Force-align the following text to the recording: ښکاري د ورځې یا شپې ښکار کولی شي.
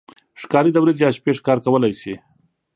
ښکاري 0.41 0.71
د 0.73 0.77
ورځې 0.83 1.01
یا 1.05 1.11
شپې 1.17 1.31
ښکار 1.39 1.57
کولی 1.65 1.93
شي. 2.01 2.15